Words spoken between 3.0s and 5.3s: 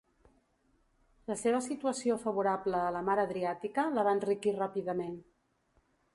mar Adriàtica la va enriquir ràpidament.